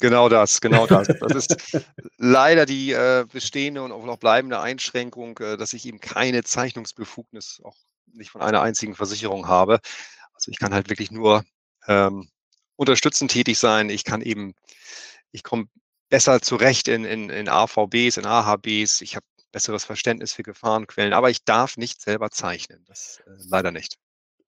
[0.00, 1.06] Genau das, genau das.
[1.20, 1.86] Das ist
[2.18, 7.60] leider die äh, bestehende und auch noch bleibende Einschränkung, äh, dass ich eben keine Zeichnungsbefugnis
[7.62, 7.76] auch
[8.12, 9.80] nicht von einer einzigen Versicherung habe.
[10.34, 11.44] Also ich kann halt wirklich nur
[11.86, 12.28] ähm,
[12.76, 13.90] unterstützend tätig sein.
[13.90, 14.54] Ich kann eben,
[15.30, 15.66] ich komme
[16.08, 19.00] besser zurecht in, in, in AVBs, in AHBs.
[19.00, 22.84] Ich habe besseres Verständnis für Gefahrenquellen, aber ich darf nicht selber zeichnen.
[22.86, 23.98] Das äh, leider nicht.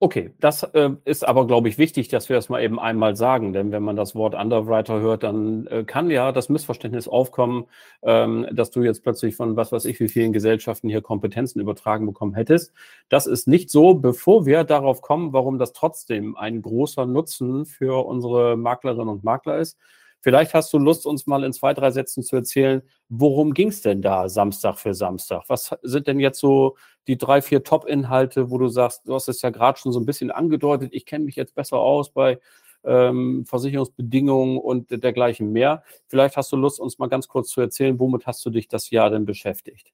[0.01, 3.53] Okay, das äh, ist aber, glaube ich, wichtig, dass wir das mal eben einmal sagen,
[3.53, 7.67] denn wenn man das Wort Underwriter hört, dann äh, kann ja das Missverständnis aufkommen,
[8.03, 12.07] ähm, dass du jetzt plötzlich von was weiß ich wie vielen Gesellschaften hier Kompetenzen übertragen
[12.07, 12.73] bekommen hättest.
[13.09, 18.05] Das ist nicht so, bevor wir darauf kommen, warum das trotzdem ein großer Nutzen für
[18.05, 19.79] unsere Maklerinnen und Makler ist.
[20.25, 23.83] Vielleicht hast du Lust, uns mal in zwei, drei Sätzen zu erzählen, worum ging es
[23.83, 25.43] denn da Samstag für Samstag?
[25.49, 29.43] Was sind denn jetzt so die drei, vier Top-Inhalte, wo du sagst, du hast es
[29.43, 32.41] ja gerade schon so ein bisschen angedeutet, ich kenne mich jetzt besser aus bei
[32.85, 35.85] ähm, Versicherungsbedingungen und dergleichen mehr.
[36.07, 38.89] Vielleicht hast du Lust, uns mal ganz kurz zu erzählen, womit hast du dich das
[38.89, 39.93] Jahr denn beschäftigt?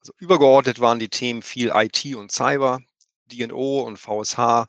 [0.00, 2.80] Also übergeordnet waren die Themen viel IT und Cyber,
[3.32, 4.66] DNO und VSH,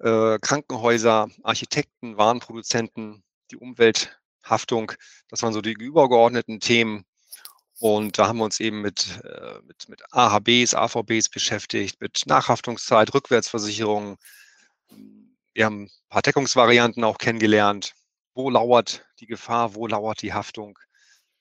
[0.00, 3.22] äh, Krankenhäuser, Architekten, Warenproduzenten,
[3.52, 4.92] die Umwelthaftung.
[5.28, 7.04] Das waren so die übergeordneten Themen.
[7.78, 13.12] Und da haben wir uns eben mit, äh, mit, mit AHBs, AVBs beschäftigt, mit Nachhaftungszeit,
[13.12, 14.18] Rückwärtsversicherung.
[15.52, 17.94] Wir haben ein paar Deckungsvarianten auch kennengelernt.
[18.34, 20.78] Wo lauert die Gefahr, wo lauert die Haftung?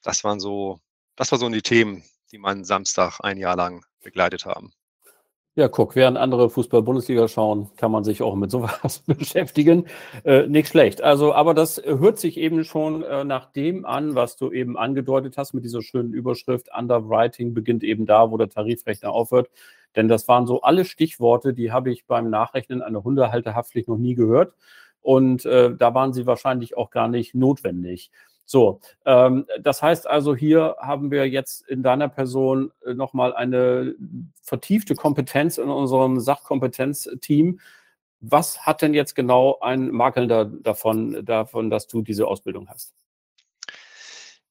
[0.02, 0.80] Das waren so,
[1.16, 4.74] das war so die Themen, die meinen Samstag ein Jahr lang begleitet haben.
[5.56, 9.86] Ja, guck, während andere Fußball-Bundesliga schauen, kann man sich auch mit sowas beschäftigen.
[10.24, 11.02] Äh, nicht schlecht.
[11.02, 15.36] Also, aber das hört sich eben schon äh, nach dem an, was du eben angedeutet
[15.36, 16.70] hast mit dieser schönen Überschrift.
[16.74, 19.50] Underwriting beginnt eben da, wo der Tarifrechner aufhört.
[19.98, 24.16] Denn das waren so alle Stichworte, die habe ich beim Nachrechnen einer Hundehalterhaftpflicht noch nie
[24.16, 24.54] gehört.
[25.02, 28.10] Und äh, da waren sie wahrscheinlich auch gar nicht notwendig.
[28.52, 33.96] So, ähm, das heißt also, hier haben wir jetzt in deiner Person äh, nochmal eine
[34.42, 37.62] vertiefte Kompetenz in unserem Sachkompetenzteam.
[38.20, 42.94] Was hat denn jetzt genau ein Makelnder davon, davon, dass du diese Ausbildung hast?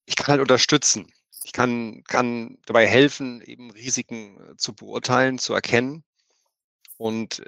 [0.07, 1.13] Ich kann halt unterstützen.
[1.45, 6.05] Ich kann, kann dabei helfen, eben Risiken äh, zu beurteilen, zu erkennen.
[6.97, 7.43] Und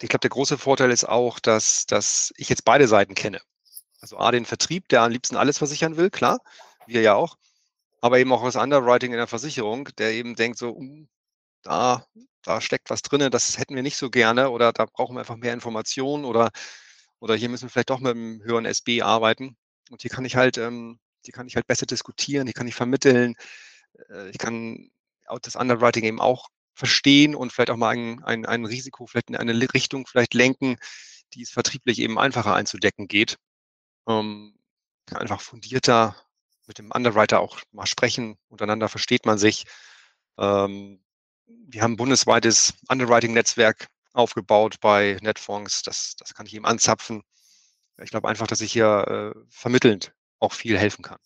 [0.00, 3.40] ich glaube, der große Vorteil ist auch, dass, dass ich jetzt beide Seiten kenne.
[4.06, 6.38] Also A, den Vertrieb, der am liebsten alles versichern will, klar,
[6.86, 7.36] wir ja auch.
[8.00, 11.06] Aber eben auch das Underwriting in der Versicherung, der eben denkt so, uh,
[11.62, 12.06] da
[12.44, 15.36] da steckt was drin, das hätten wir nicht so gerne oder da brauchen wir einfach
[15.36, 16.50] mehr Informationen oder,
[17.18, 19.56] oder hier müssen wir vielleicht doch mit einem höheren SB arbeiten.
[19.90, 22.76] Und hier kann ich halt, ähm, hier kann ich halt besser diskutieren, hier kann ich
[22.76, 23.34] vermitteln,
[24.10, 24.90] äh, ich kann
[25.26, 29.30] auch das Underwriting eben auch verstehen und vielleicht auch mal ein, ein, ein Risiko vielleicht
[29.30, 30.76] in eine Richtung vielleicht lenken,
[31.34, 33.38] die es vertrieblich eben einfacher einzudecken geht.
[34.08, 34.58] Ähm,
[35.12, 36.16] einfach fundierter
[36.66, 39.64] mit dem Underwriter auch mal sprechen, untereinander versteht man sich.
[40.38, 41.02] Ähm,
[41.46, 45.82] wir haben ein bundesweites Underwriting-Netzwerk aufgebaut bei Netfonds.
[45.82, 47.22] Das, das kann ich ihm anzapfen.
[48.02, 51.18] Ich glaube einfach, dass ich hier äh, vermittelnd auch viel helfen kann.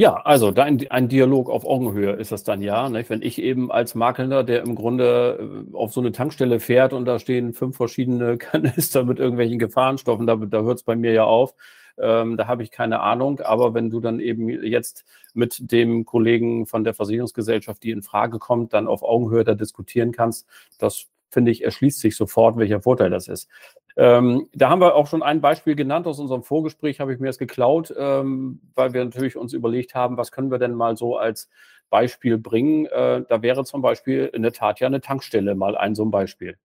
[0.00, 2.88] Ja, also dein, ein Dialog auf Augenhöhe ist das dann ja.
[2.88, 3.10] Nicht?
[3.10, 7.04] Wenn ich eben als Makelnder, der im Grunde äh, auf so eine Tankstelle fährt und
[7.04, 11.24] da stehen fünf verschiedene Kanister mit irgendwelchen Gefahrenstoffen, da, da hört es bei mir ja
[11.24, 11.54] auf.
[11.98, 13.40] Ähm, da habe ich keine Ahnung.
[13.40, 18.38] Aber wenn du dann eben jetzt mit dem Kollegen von der Versicherungsgesellschaft, die in Frage
[18.38, 20.46] kommt, dann auf Augenhöhe da diskutieren kannst,
[20.78, 23.48] das finde ich, erschließt sich sofort, welcher Vorteil das ist.
[23.96, 27.26] Ähm, da haben wir auch schon ein Beispiel genannt aus unserem Vorgespräch, habe ich mir
[27.26, 31.16] das geklaut, ähm, weil wir natürlich uns überlegt haben, was können wir denn mal so
[31.16, 31.48] als
[31.90, 32.86] Beispiel bringen.
[32.86, 36.10] Äh, da wäre zum Beispiel in der Tat ja eine Tankstelle mal ein so ein
[36.10, 36.56] Beispiel.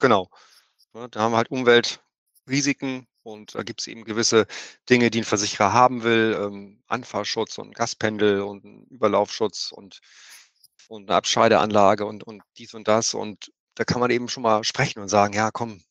[0.00, 0.28] Genau.
[0.92, 4.46] da haben wir halt Umweltrisiken und da gibt es eben gewisse
[4.90, 10.00] Dinge, die ein Versicherer haben will, ähm, Anfahrschutz und Gaspendel und Überlaufschutz und,
[10.88, 13.14] und eine Abscheideanlage und, und dies und das.
[13.14, 15.82] Und da kann man eben schon mal sprechen und sagen, ja, komm,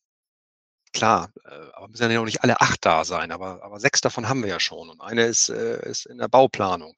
[0.94, 4.28] klar, äh, aber müssen ja noch nicht alle acht da sein, aber, aber sechs davon
[4.28, 6.94] haben wir ja schon und eine ist, äh, ist in der Bauplanung.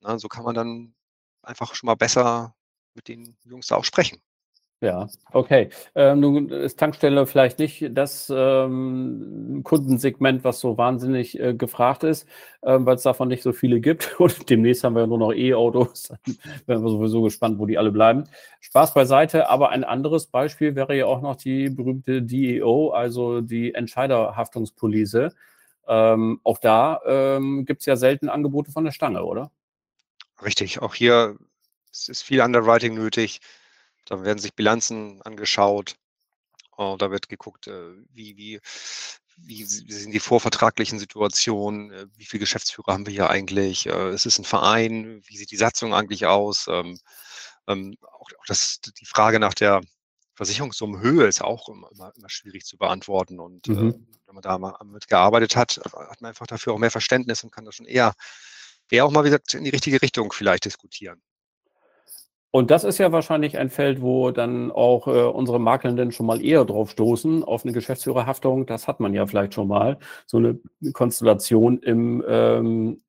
[0.00, 0.94] Na, so kann man dann
[1.42, 2.54] einfach schon mal besser
[2.94, 4.22] mit den Jungs da auch sprechen.
[4.80, 5.70] Ja, okay.
[5.96, 12.28] Ähm, nun ist Tankstelle vielleicht nicht das ähm, Kundensegment, was so wahnsinnig äh, gefragt ist,
[12.62, 14.14] ähm, weil es davon nicht so viele gibt.
[14.20, 16.10] Und demnächst haben wir nur noch E-Autos.
[16.66, 18.24] Werden wir sowieso gespannt, wo die alle bleiben.
[18.60, 23.74] Spaß beiseite, aber ein anderes Beispiel wäre ja auch noch die berühmte DEO, also die
[23.74, 25.34] Entscheiderhaftungspolice.
[25.88, 29.50] Ähm, auch da ähm, gibt es ja selten Angebote von der Stange, oder?
[30.40, 31.36] Richtig, auch hier
[31.90, 33.40] ist viel Underwriting nötig.
[34.08, 35.96] Da werden sich Bilanzen angeschaut.
[36.78, 38.60] Uh, da wird geguckt, äh, wie, wie,
[39.36, 44.26] wie sind die vorvertraglichen Situationen, äh, wie viele Geschäftsführer haben wir hier eigentlich, äh, ist
[44.26, 46.66] es ein Verein, wie sieht die Satzung eigentlich aus?
[46.68, 46.98] Ähm,
[47.66, 49.82] ähm, auch, das, die Frage nach der
[50.34, 53.40] Versicherungssummenhöhe ist auch immer, immer, immer schwierig zu beantworten.
[53.40, 53.88] Und mhm.
[53.88, 53.92] äh,
[54.26, 57.64] wenn man da mal mitgearbeitet hat, hat man einfach dafür auch mehr Verständnis und kann
[57.64, 58.14] das schon eher,
[58.88, 61.20] eher auch mal wieder in die richtige Richtung vielleicht diskutieren.
[62.50, 66.42] Und das ist ja wahrscheinlich ein Feld, wo dann auch äh, unsere Makelnden schon mal
[66.42, 68.64] eher drauf stoßen, auf eine Geschäftsführerhaftung.
[68.64, 70.58] Das hat man ja vielleicht schon mal, so eine
[70.94, 73.02] Konstellation im, ähm,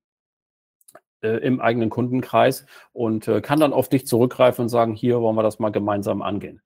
[1.22, 5.38] äh, im eigenen Kundenkreis und äh, kann dann auf dich zurückgreifen und sagen, hier wollen
[5.38, 6.62] wir das mal gemeinsam angehen.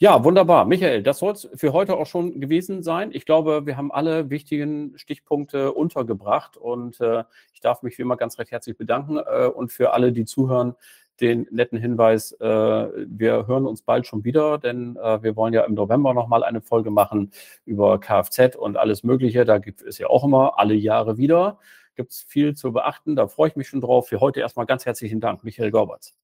[0.00, 0.64] Ja, wunderbar.
[0.64, 3.10] Michael, das soll es für heute auch schon gewesen sein.
[3.12, 8.16] Ich glaube, wir haben alle wichtigen Stichpunkte untergebracht und äh, ich darf mich wie immer
[8.16, 9.16] ganz recht herzlich bedanken.
[9.18, 10.76] Äh, und für alle, die zuhören,
[11.20, 15.62] den netten Hinweis, äh, wir hören uns bald schon wieder, denn äh, wir wollen ja
[15.64, 17.32] im November nochmal eine Folge machen
[17.64, 19.44] über Kfz und alles Mögliche.
[19.44, 21.58] Da gibt es ja auch immer alle Jahre wieder.
[21.94, 23.16] Gibt es viel zu beachten.
[23.16, 24.08] Da freue ich mich schon drauf.
[24.08, 26.14] Für heute erstmal ganz herzlichen Dank, Michael Gorbatz.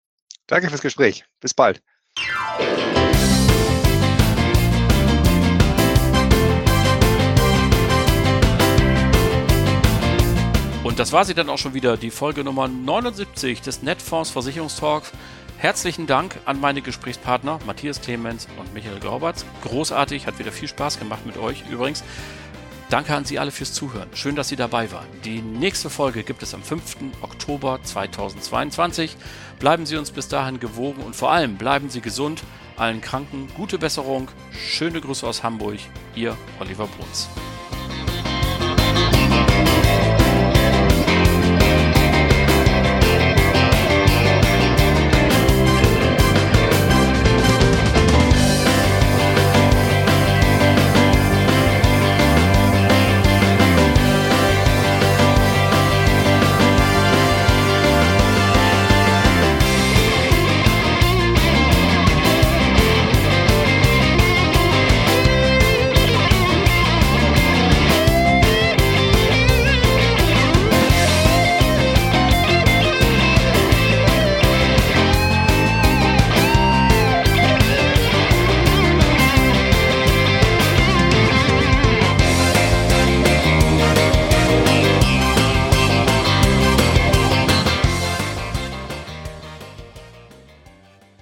[0.47, 1.25] Danke fürs Gespräch.
[1.41, 1.83] Bis bald.
[10.85, 15.13] Und das war sie dann auch schon wieder, die Folge Nummer 79 des Netfonds Versicherungstalks.
[15.57, 19.47] Herzlichen Dank an meine Gesprächspartner Matthias Clemens und Michael Graubatz.
[19.63, 22.05] Großartig, hat wieder viel Spaß gemacht mit euch übrigens.
[22.91, 24.11] Danke an Sie alle fürs Zuhören.
[24.13, 25.07] Schön, dass Sie dabei waren.
[25.25, 26.97] Die nächste Folge gibt es am 5.
[27.23, 29.17] Oktober 2022.
[29.59, 32.43] Bleiben Sie uns bis dahin gewogen und vor allem bleiben Sie gesund.
[32.77, 34.29] Allen Kranken gute Besserung.
[34.53, 35.79] Schöne Grüße aus Hamburg.
[36.15, 37.31] Ihr Oliver Bruns.